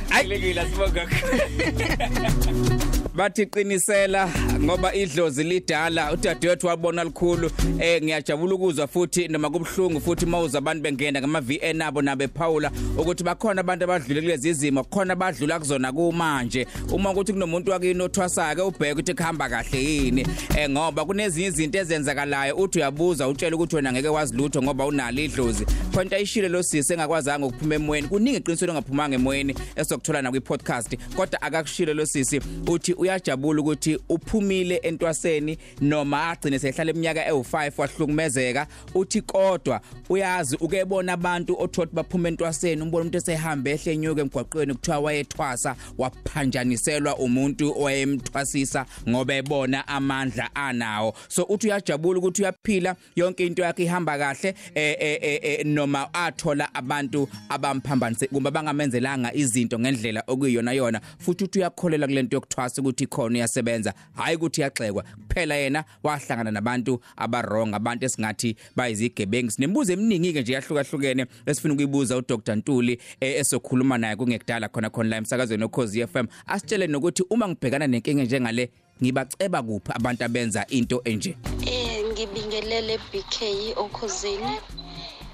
[0.10, 1.08] Ayilekile sibonga
[3.18, 10.26] bathi qinisela ngoba idlozi lidala udadewethu wabona likhulu eh ngiyajabula ukuzwa futhi noma kubhlungu futhi
[10.26, 15.16] mawuza abantu bengena ngama VN abo nabe Paula ukuthi bakhona abantu abadlule kulezi izimo khona
[15.16, 16.68] badlula kuzona kumanje.
[16.92, 20.28] Uma ukuthi kunomuntu wakini othwasa ke ubheke ukuthi kuhamba kahle yini.
[20.58, 25.22] Eh ngoba kunezinye izinto ezenzakalayo uthi uyabuza utshela ukuthi wena ngeke wazi lutho ngoba unalo
[25.22, 25.66] idlozi.
[25.94, 30.98] Khonto ayishile lo sisi engakwazanga ukuphuma emoyeni kuningi iqiniselo engaphumanga emoyeni esokuthola na kwi podcast
[31.16, 34.00] kodwa akakushilo lo sisi uthi uyajabula ukuthi
[34.48, 42.30] uphumile entwaseni noma agcine sehlala eminyaka ewu5 wahlukumezeka uthi kodwa uyazi ukebona abantu othothi baphuma
[42.30, 50.56] entwaseni umbona umuntu esehambe ehle enyuke emgwaqweni kuthiwa wayethwasa waphanjaniselwa umuntu oyemthwasisa ngoba ebona amandla
[50.56, 51.14] anawo.
[51.28, 56.14] So uthi uyajabula ukuthi uyaphila yonke into yakhe ihamba kahle eh eh, eh eh, noma
[56.14, 63.08] athola abantu abamphambanise kumbe bangamenzelanga izinto ngendlela okuyiyona yona futhi uthi uyakholela kulento yokuthwasa ukuthi
[63.08, 63.94] khona uyasebenza.
[64.16, 70.54] Hayi ukuthi yaxekwa kuphela yena wahlangana nabantu abarong abantu esingathi bayizigebengu sinembuzo eminingi ke nje
[70.54, 76.28] yahlukahlukene esifuna ukuyibuza uDr Ntuli eh, esokhuluma naye kungekudala khona khona la emsakazweni okhozi FM
[76.48, 78.72] asitshele nokuthi uma ngibhekana nenkinga njengale
[79.02, 83.36] ngibaceba kuphi abantu abenza into enje Eh ngibingelele BK
[83.78, 84.58] okhosini.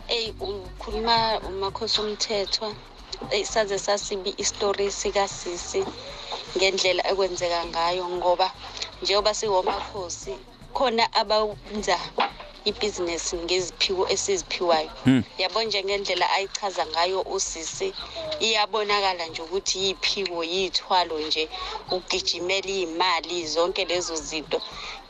[0.08, 2.76] Ey ukhuluma umakhosi omthetho.
[3.32, 5.86] Ey saze sasibi istory sika sisi
[6.58, 8.52] ngendlela ekwenzeka ngayo ngoba
[9.04, 10.34] njengoba siwomakhosi
[10.76, 11.98] khona abenza
[12.70, 14.92] ibhizinesi ngeziphiwo esiziphiwayo.
[15.42, 17.88] Yabo njengendlela ayichaza ngayo usisi
[18.46, 21.44] iyabonakala nje ukuthi yiphiwo yithwalo nje
[21.96, 24.60] ugijimela imali zonke lezo zinto.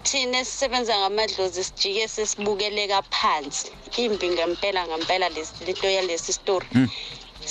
[0.03, 3.67] Thina esisebenza ngamadlozi sijike sesibukeleka phansi
[4.03, 6.67] imbi ngempela ngempela lento yalesi story.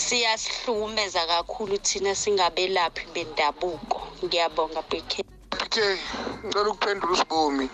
[0.04, 3.98] Siyasihlukumeza kakhulu thina singabelaphi bendabuko.
[4.24, 5.12] Ngiyabonga bk
[5.72, 5.98] PK
[6.44, 7.66] ngicela ukuphendula usibomi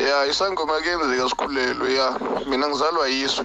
[0.00, 2.08] ya isangoma kuyenzeka sikhulelwe ya.
[2.48, 3.44] Mina ngizalwa yisu.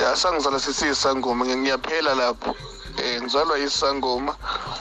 [0.00, 2.56] Ya sangizala sisiyisangoma ngi- ngiyaphela lapho.
[3.04, 4.32] Eh ngizalwa yisangoma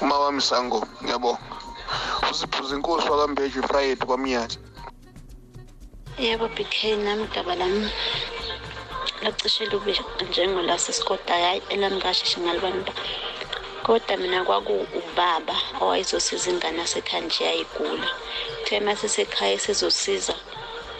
[0.01, 1.39] uma wami sangoma ngiyabonga.
[2.31, 4.59] Usiphuza inkosi wakambeje friday kwamnyati
[6.17, 7.91] yebo bk nami daba lami
[9.21, 9.91] lacishe lube
[10.29, 12.91] njengolasiskoda hayi elami kasheshe ngalibamba.
[13.85, 18.09] Kodwa mina kwaku ubaba owayezosiza ingane asekhaya nje yayigula
[18.57, 20.35] kuthe uma sesekhaya esezosiza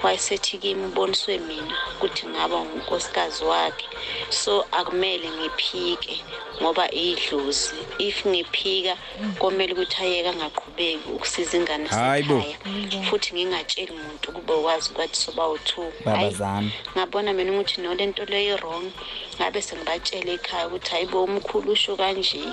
[0.04, 3.88] wayesethi kimi uboniswe mina ukuthi ngaba unkosikazi wakhe.
[4.30, 6.24] So akumele ngiphike
[6.62, 8.98] ngoba idlozi if ngiphika
[9.40, 12.42] komele ukuthi ayeke angaqhubeki ukusiza ingane Hayi bo.
[12.42, 16.72] sekhaya futhi ngingatsheli umuntu kube wazi kwathi soba u2 babazana.
[16.96, 18.92] Ngabona mina ukuthi no lento leyo wrong
[19.38, 22.44] ngabe sengibatshela ekhaya ukuthi hayibo umkhulu usho kanje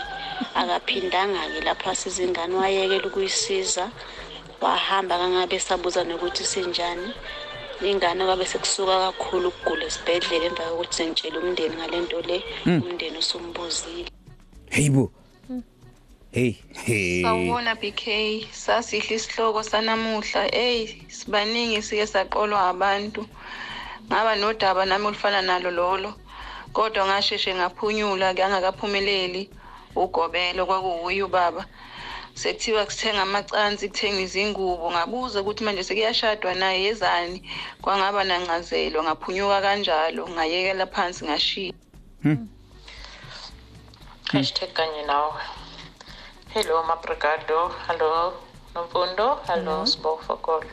[0.55, 3.91] akaphindanga-ke lapho asiza ingane wayekela ukuyisiza.
[4.63, 7.15] Wahamba kangabe sabuza nokuthi sinjani.
[7.81, 14.11] Ingane kwabe sekusuka kakhulu ukugula esibhedlela emva kokuthi sengitshela umndeni ngale nto le umndeni usumbuzile.
[14.71, 15.11] Hey bo.
[16.31, 17.23] Hey hey.
[17.23, 18.03] Sawubona BK
[18.53, 20.49] sasihle isihloko sanamuhla.
[20.53, 23.27] Hey sibaningi sike saqolwa abantu.
[24.07, 26.15] Ngaba nodaba nami olufana nalo lolo.
[26.73, 29.51] Kodwa ngasheshe ngaphunyula ngangakaphumeleli.
[29.97, 31.67] Ugobelo kwakuwuye ubaba.
[32.35, 34.91] Sekuthiwa kuthenga amacansi kuthenga izingubo.
[34.91, 37.39] Ngabuza ukuthi manje sekuyashadwa naye yezani?
[37.83, 41.75] Kwangaba nancazelo ngaphunyuka kanjalo ngayekela phansi ngashiya
[44.33, 45.41] hashtag kanye nawe.
[46.55, 47.69] Hello mabrigado.
[47.87, 48.33] Hello
[48.75, 49.41] nomfundo.
[49.47, 50.67] Hello sibongo fakolo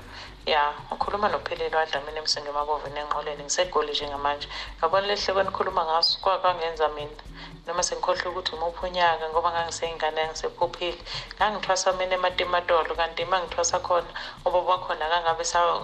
[0.45, 6.19] ya ngikhuluma nophelele wadlamini emsenge emakovini enqoleni ngisegoli njengamanje ngabona lehle kwenikhuluma ngaso?
[6.21, 7.21] Kwakangenza mina.
[7.69, 10.99] Noma sengikhohlwe ukuthi umuphi unyaka ngoba ngangiseyingane yangisephuphile
[11.37, 14.11] ngangithwasa mina ematimatolo kanti uma ngithwasa khona
[14.45, 15.43] ubaba wakhona kangabe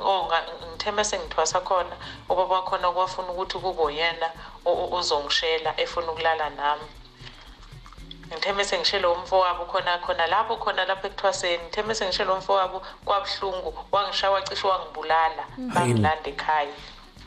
[0.09, 0.21] oh
[0.69, 1.95] ngithembe sengithwasa khona
[2.31, 4.27] ubaba wakhona kwafuna ukuthi kube uyena
[4.97, 6.87] uzongishela efuna ukulala nami.
[8.33, 13.69] Ngithembe sengishele umfo wabo khona khona lapho khona lapho ekuthwaseni ngithembe sengishele umfo wabo kwabuhlungu
[13.93, 15.43] wangishaya wacishe wangibulala
[15.73, 16.73] bangilanda ekhaya.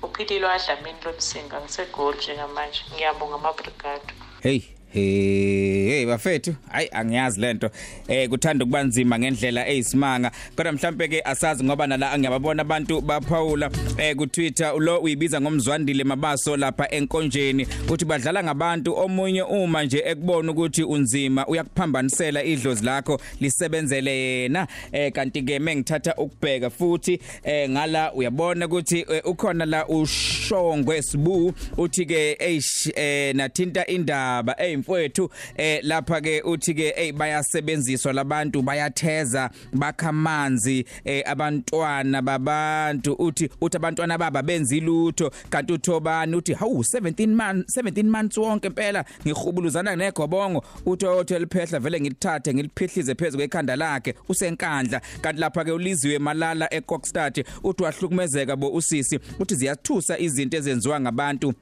[0.02, 2.82] Uphilile wadlamini lomsinga ngisegoli njengamanje.
[2.92, 4.12] Ngiyabonga amabrigado
[4.42, 7.70] hey hey hey bafethu hayi angiyazi lento
[8.09, 10.31] eh kuthanda ukuba nzima ngendlela eyisimanga.
[10.57, 16.05] Kodwa mhlambe ke asazi ngoba nala ngiyababona abantu baphawula eh ku Twitter lo uyibiza ngomzwandile
[16.05, 17.66] mabaso lapha enkonjeni.
[17.88, 24.66] Uthi badlala ngabantu omunye uma nje ekubona ukuthi unzima uyakuphambanisela idlozi lakho lisebenzele yena.
[24.92, 31.53] Eh kanti ke mengithatha ukubheka futhi eh ngala uyabona ukuthi eh, ukhona la ushongwe sibu
[31.77, 38.62] uthi ke eish eh nathinta indaba eyimfowethu eh lapha ke uthi ke hey bayasebenziswa labantu
[38.62, 43.12] bayatheza bakha amanzi eh abantwana babantu.
[43.18, 45.30] Uthi uthi abantwana baba benza ilutho.
[45.50, 51.80] Kanti uthobani uthi hawu 17 man 17 months wonke impela ngihubuluzana negobongo uthi othe liphehla
[51.80, 55.00] vele ngilithathe ngiliphihlize phezulu kwekhanda lakhe usenkandla.
[55.20, 61.54] Kanti lapha ke uliziwe malala eKokstad uthi wahlukumezeka bo usisi uthi ziyathusa izinto ezenziwa ngabantu.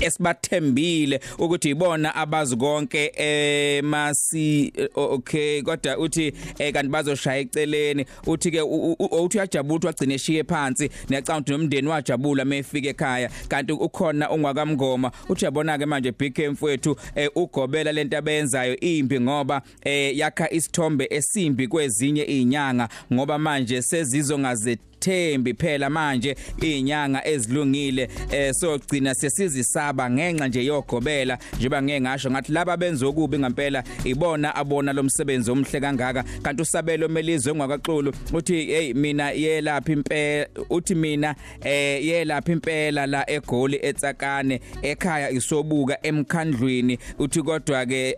[0.00, 8.06] Esibathembile ukuthi ibona abazi konke emasi okay kodwa uthi eh, kanti bazoshaya eceleni.
[8.26, 13.30] Uthi ke uthi uyajabula wagcina eshiye phansi necount nomndeni wajabula mefika ekhaya.
[13.48, 19.62] Kanti ukhona ungwakamngoma uthi yabona ke manje big mfowethu eh, ugobela lento abenzayo impi ngoba
[19.84, 28.52] eh, yakha isithombe esimbi kwezinye izinyanga ngoba manje sezizongaze thembi phela manje izinyanga ezilungile eh
[28.52, 34.54] so gcina sesizisaba ngenxa nje yogobela njengoba ngeke ngasho ngathi laba benza okubi ngempela ibona
[34.54, 36.24] abona lomsebenzi omhle kangaka.
[36.42, 43.30] Kanti usabelo melizwe ngwakaxulu uthi hey mina yelapha impela uthi mina eh yelapha impela la
[43.30, 46.98] egoli etsakane ekhaya isobuka emkhandlwini.
[47.18, 48.16] Uthi kodwa ke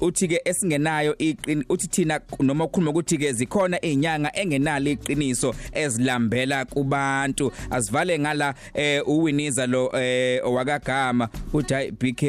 [0.00, 6.64] uthi ke esingenayo iqini uthi thina noma ukhuluma ukuthi ke zikhona izinyanga engenalo iqiniso ezilambela
[6.64, 7.52] kubantu.
[7.70, 12.22] Asivale ngala eh uwiniza lo eh owakagama uthi hayi BK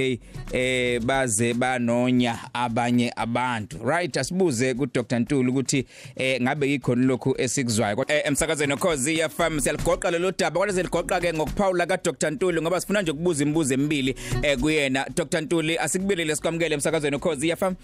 [0.54, 3.78] eh baze banonya abanye abantu.
[3.84, 7.96] Right asibuze ku Dr Ntuli ukuthi eh ngabe yikhona lokhu esikuzwayo.
[7.96, 10.60] Kodwa eh, emsakazweni okhozi FM siyaligoqa lelo daba.
[10.60, 15.06] Kodwa seligoqa ke ngokuphawula ka Dr Ntuli ngoba sifuna nje ukubuza imibuzo emibili eh kuyena.
[15.16, 15.42] Dr.
[15.42, 17.76] Ntuli asikubelele sikwamukele emsakazweni okhozi FM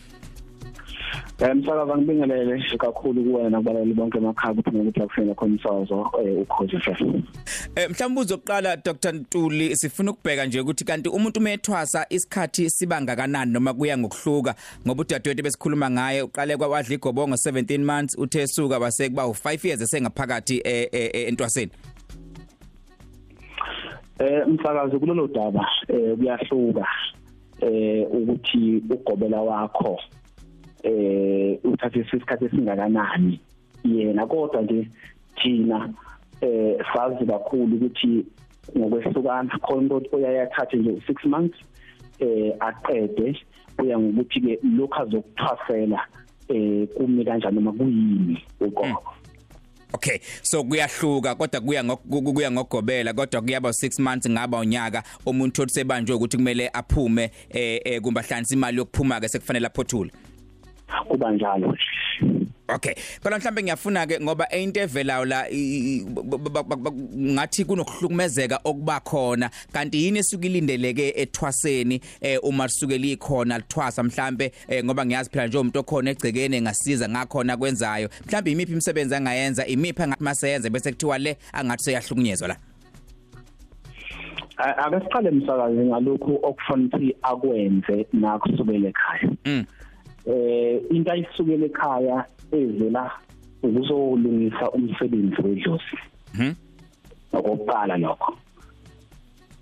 [1.40, 6.12] Eh msakaza ngibingelele kakhulu kuwena nakubalali bonke emakhaya ukuthi ngokuthi akufena khona umsakazo
[6.42, 7.22] ukhozi FM.
[7.76, 13.52] Eh mhlawumbe uzoqala Dr Ntuli sifuna ukubheka nje ukuthi kanti umuntu umethwasa isikhathi siba ngakanani
[13.52, 14.56] noma kuya ngokuhluka
[14.88, 19.82] ngoba udadewethu besikhuluma ngaye uqale kwawadla igobongo 17 months uthe suka base kuba u5 years
[19.82, 20.62] esengaphakathi
[21.28, 21.72] entwaseni.
[24.20, 26.88] Eh msakazo kulelo daba eh kuyahluka
[27.62, 30.00] eh ukuthi ugobela wakho
[30.84, 33.40] eh uthathe isikhathi esingakanani.
[33.84, 34.88] Yena kodwa nje
[35.36, 35.90] thina
[36.42, 38.26] eh sazi kakhulu ukuthi
[38.78, 41.58] ngokwehlukana khona ukuthi uyayathatha nje 6 months
[42.20, 43.38] eh aqede
[43.80, 46.02] uya ngokuthi ke lokho azokuthwasela
[46.50, 49.14] eh kumi kanjani noma kuyini ugogo.
[49.94, 55.62] Okay so kuyahluka kodwa kuya ngok- kuya ngogobela kodwa kuyaba 6 months ngaba unyaka umuntu
[55.62, 60.12] othi sebanjwe ukuthi kumele aphume eh eh, kumbe ahlanisa imali yokuphuma ke sekufanele aphothule.
[61.08, 61.78] Kuba njalo
[62.70, 62.94] Okay.
[63.24, 65.46] Kodwa mhlambe ngiyafuna ke ngoba into evelayo la
[67.18, 69.50] ngathi kunokuhlukumezeka okuba khona.
[69.72, 75.58] Kanti yini esukilindeleke ethwaseni eh uma suke likhona lithwasa mhlambe eh, ngoba ngiyazi phela nje
[75.58, 81.18] umuntu okhona egcekene ngasiza ngakhona kwenzayo mhlambe imiphi imisebenzi angayenza imiphi angathi maseyenze bese kuthiwa
[81.18, 82.58] le angathi seyahlukunyezwa la?
[84.58, 89.30] Ake siqale umsakazi ngalokhu okufanele ukuthi akwenze nakusukela ekhaya.
[89.46, 89.66] Mm.
[90.26, 93.12] Eh into ayisukela ekhaya ezela
[93.64, 95.98] ukuzolungisa umsebenzi wedlozi.
[96.36, 96.68] Mhm
[97.34, 98.34] okokuqala lokho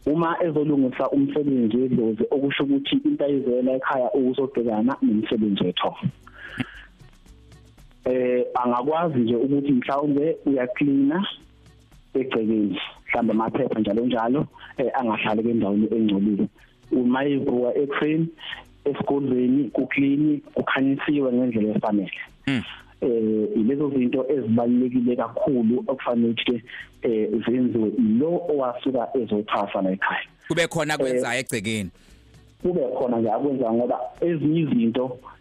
[0.05, 5.91] uma ezolungisa umsebenzi wedlozi okusho ukuthi into ayizela ekhaya ukuzobhekana nomsebenzi wetho
[8.05, 11.17] eh angakwazi nje ukuthi mhlawumbe uyaklina
[12.13, 14.41] egcekeni mhlawumbe amaphepha njalo njalo
[14.77, 16.47] eh angahlali endaweni engcolile.
[16.91, 18.27] Uma ivuka ekuseni
[18.85, 22.19] esikolweni kuklini kukhanyisiwe ngendlela efanele.
[22.47, 22.63] Eh
[23.55, 26.63] ilezo zinto ezibalekile kakhulu okufanele ukuthi
[27.01, 30.27] eh zenziwe lo owasuka ezothasa la ekhaya.
[30.47, 31.89] Kube khona kwenzayo egcekeni
[32.61, 35.34] kube khona nje akwenza ngoba ezinye izinto eh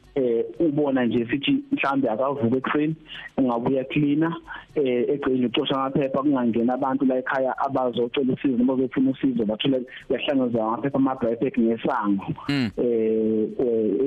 [0.58, 2.94] ubona nje sithi mhlambe akavuka ekuseni
[3.38, 4.34] ungabuya cleaner
[4.74, 10.64] eh egcini ucosha amaphepha kungangena abantu la ekhaya abazocela usizo noma befuna usizo bathole yahlangazwa
[10.66, 12.70] amaphepha amabhayibheki ngesango Mm.
[12.78, 13.48] eh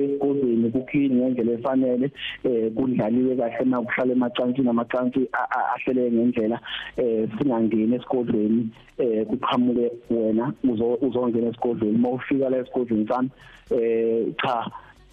[0.04, 2.10] esigodini kuclean ngendlela efanele
[2.44, 6.60] eh kudlaliwe kahle na kuhlala emacansini amacansi a- a- ahlele ngendlela
[6.96, 8.68] eh singangeni esigodleni
[8.98, 13.28] eh kuqhamuke wena uzo- uzongena esigodleni mawufika la esigodleni sami
[13.70, 14.66] eh cha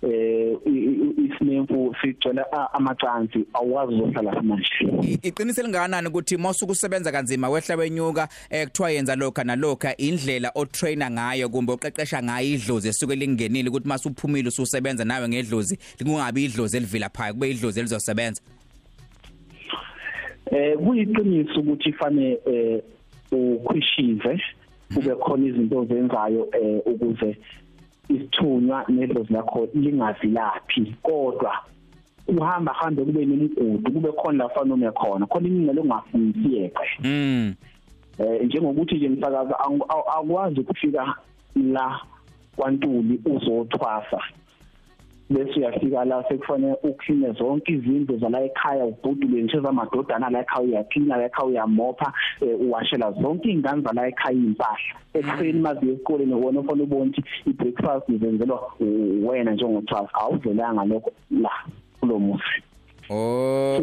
[0.05, 4.85] eh i- i- isinemfu sigcwele a- amacansi awazi uzohlala manje.
[5.01, 10.51] I- iqiniso elingakanani ukuthi mawusuku usebenza kanzima wehla wenyuka eh kuthiwa yenza lokha nalokha indlela
[10.55, 16.45] otrainer ngayo kumbe oqeqesha ngayo idlozi esuke lingenile ukuthi mase uphumile ususebenza nawe ngedlozi kungabi
[16.45, 18.41] idlozi elivila phaya kube idlozi elizosebenza?
[20.51, 22.81] Eh kuyiqiniso ukuthi fane eh
[23.31, 24.41] ukhwishize
[24.93, 27.37] kube khona izinto ozenzayo eh ukuze
[28.09, 31.53] isithunywa nedlozi lakho lingavilaphi kodwa
[32.27, 37.53] uhamba hambe kube nemigudu kube khona la fana noma khona khona imingcele ongafundisi yeqe mm
[38.19, 41.15] eh njengokuthi nje msakaza ang- aw- akwazi ukufika
[41.55, 41.99] la
[42.55, 44.19] kwantuli uzothwasa.
[45.29, 51.17] Bese uyafika la sekufanele ukline zonke izindlu zala ekhaya ubhudule nje zamadodana la ekhaya uyaklina
[51.17, 56.83] la ekhaya uyamopha eh, uwashela zonke ingane zala ekhaya impahla ekuseni mazi esikoleni wona ufuna
[56.83, 61.51] ubona ukuthi i-breakfast izenzelwa u- wena njengothwasa awuvelanga lokho la
[61.99, 62.61] kulo mufi.
[63.09, 63.77] Oh.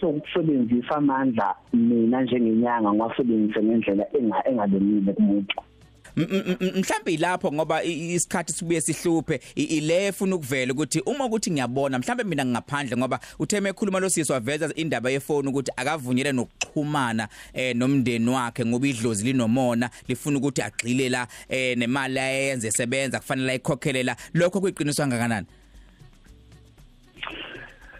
[0.00, 5.69] Sokusebenzisa amandla mina njengenyanga ngiwasebenzise ngendlela enga engalungile kumuntu M- m- m-
[6.16, 12.44] mhlambe ilapho ngoba isikhathi sibuye sihluphe ile efuna ukuvela ukuthi uma ukuthi ngiyabona mhlambe mina
[12.44, 18.64] ngaphandle ngoba utheme ekhuluma lo sisi waveza indaba yefoni ukuthi akavunyelwe nokuxhumana eh nomndeni wakhe
[18.64, 24.16] ngoba idlozi linomona lifuna ukuthi agxile la eh nemali ayenze esebenza kufanele ayikhokhele la.
[24.34, 25.46] Lokho kuyiqiniswa kangakanani?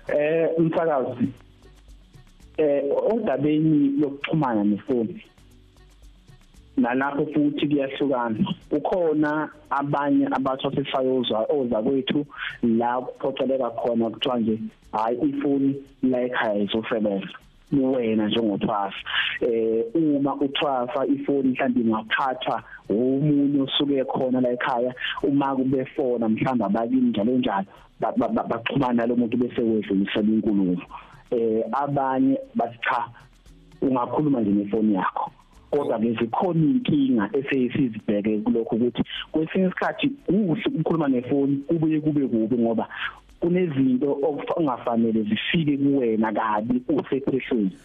[0.08, 1.28] Eh umsakazi
[2.56, 5.22] eh odabeni lokuxhumana nefoni
[6.80, 8.38] nalapho futhi kuyahlukana.
[8.70, 12.26] Ukhona abanye abathosifayozwa oza kwethu
[12.62, 14.58] la kuphoceleka khona kuthiwa nje
[14.92, 17.28] hayi ifoni la ekhaya izosebenza
[17.72, 18.96] wena njengothwasa
[19.40, 26.64] eh uma uthwasa ifoni mhlawumbe ingaphathwa umunye osuke khona la ekhaya uma kube fona mhlawumbe
[26.64, 27.66] abakini njalo njalo
[28.00, 30.82] ba- ba- ba- baxhumana lo muntu bese wedlulisela inkulumo.
[31.30, 33.04] Eh abanye bathi cha
[33.82, 35.30] ungakhuluma nje nefoni yakho.
[35.70, 39.02] Kodwa ke zikhona inkinga eseyisizibheke kulokho ukuthi
[39.32, 42.88] kwesinye isikhathi kuhle ukukhuluma nefoni kubuye kube kubi ngoba
[43.40, 47.76] kunezinto okungafanele zifike kuwena kabi usephehlweni.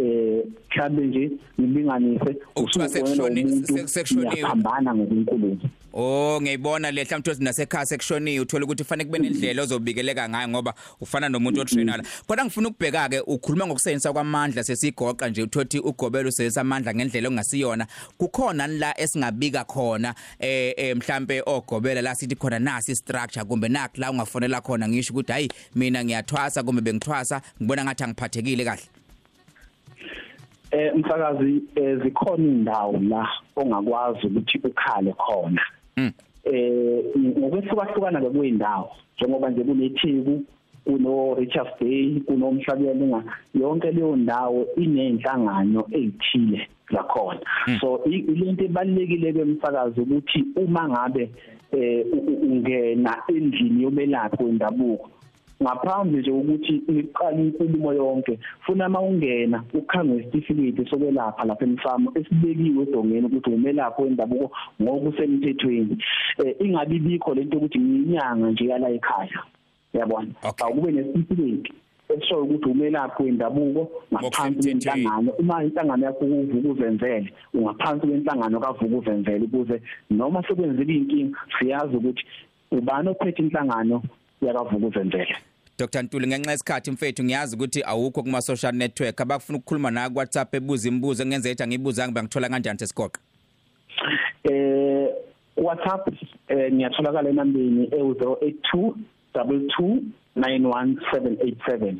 [0.00, 1.30] Eh mhlambe nje
[1.60, 4.36] ngilinganise Ukuthiwa sekshoni- sek- sekshoniwe.
[4.40, 5.58] yaphambana ngokunkulumo.
[5.98, 8.40] Oh ngiyibona le mhlawumbe uthi nasekhaya sekushoniwe.
[8.40, 13.20] Uthola ukuthi kufanele kube nendlela ozobikeleka ngayo ngoba ufana nomuntu otrainala kodwa ngifuna ukubheka ke
[13.20, 17.86] ukhuluma ngokusebenzisa kwamandla sesigoqa nje uthothi ugobela usebenzisa amandla ngendlela ongasiyona
[18.18, 23.96] kukhona la esingabika khona eh eh, mhlambe ogobela la sithi khona nasi structure kumbe nakho
[23.96, 24.88] la ungafonela khona?
[24.88, 27.40] Ngisho ukuthi hayi mina ngiyathwasa kumbe bengithwasa.
[27.62, 28.82] Ngibona ngathi angiphathekile kahle.
[30.70, 35.62] Eh umsakazi eh, zikhona indawo la ongakwazi ukuthi ukhale khona.
[35.96, 36.12] Mm.
[36.44, 40.44] eh ngokwehlukahlukana kweyindawo njengoba nje kunetheku
[40.84, 43.14] kuno Richards Bay kunomhlabeni
[43.54, 47.40] yonke leyo ndawo inenhlangano ezithile zakhona.
[47.80, 51.30] So i- ilento ebalekile kwemsakazo ukuthi uma ngabe
[51.72, 55.10] eh u- u- ungena endlini yomelaphi wendabuko
[55.62, 63.26] ngaphambi nje ukuthi iqala inkulumo yonke funa mawungena ukhange isitifiketi sokwelapha lapha emsamo esibekiwe edongeni
[63.26, 64.50] ukuthi umelaphi wendabuko
[64.82, 65.96] ngokusemthethweni.
[66.44, 69.40] Eh ingabi bikho lento ukuthi ngiyinyanga nje yala ekhaya.
[69.94, 70.32] Yabona
[70.64, 71.72] awube nesitifiketi
[72.08, 73.82] esho ukuthi umelaphi wendabuko
[74.12, 75.30] ngaphansi kwenhlangano.
[75.38, 82.24] Uma inhlangano yakho kuvuka uzenzele ungaphansi kwenhlangano kavuka uzenzele ukuze noma sekwenzeka inkinga siyazi ukuthi
[82.70, 84.02] ubani ophethe inhlangano
[84.42, 85.36] yakavuka uzenzele
[85.78, 89.20] Dr Ntuli ngenxa yesikhathi mfethu ngiyazi ukuthi awukho kuma social network.
[89.20, 91.22] Abafuna ukukhuluma na ku WhatsApp ebuza imibuzo.
[91.22, 93.20] Engenzeka ethi angibuzanga bangithola kanjani sesigoqa
[94.44, 95.08] eh
[95.56, 96.08] WhatsApp
[96.48, 98.94] eh ngiyatholakala enambeni e082
[99.34, 100.00] 22
[100.36, 101.94] 91787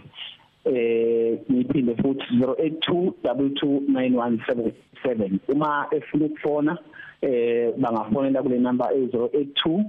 [0.64, 6.78] eh ngiphinde futhi 082 22 uma efuna ukufona
[7.22, 9.84] eh bangafonela kule number e082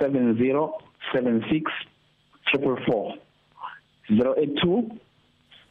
[0.00, 3.14] 7076 444
[4.10, 4.82] 082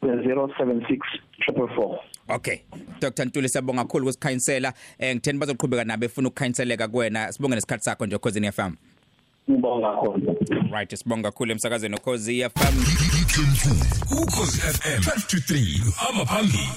[0.01, 0.99] 076
[1.47, 2.59] 444 Okay.
[3.01, 8.05] Dr Ntuli siyabonga kakhulu kusikhanyisela eh ngitheni bazoqhubeka nabe efuna ukukhanyiseleka kuwena sibonge nesikhathi sakho
[8.05, 8.71] nje Khosini FM
[9.51, 10.37] Ngibonga kakhulu.
[10.71, 12.75] Right sibonga kakhulu emsakazweni Khosi FM
[14.23, 16.69] ukhozi FM 12 to 3 hamba phambili